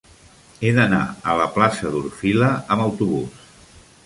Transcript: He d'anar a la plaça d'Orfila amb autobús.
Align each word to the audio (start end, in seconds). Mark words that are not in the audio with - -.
He 0.67 0.71
d'anar 0.77 1.01
a 1.33 1.37
la 1.41 1.47
plaça 1.57 1.93
d'Orfila 1.97 2.51
amb 2.57 2.87
autobús. 2.89 3.47